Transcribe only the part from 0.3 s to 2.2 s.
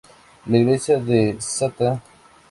La iglesia de Sta.